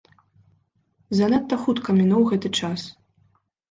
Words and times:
Занадта 1.19 1.61
хутка 1.67 1.99
мінуў 2.01 2.21
гэты 2.35 2.55
час. 2.59 2.81